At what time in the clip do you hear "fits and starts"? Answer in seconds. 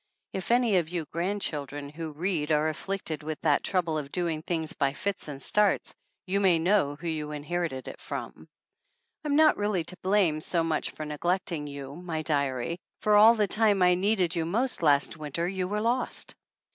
4.93-5.93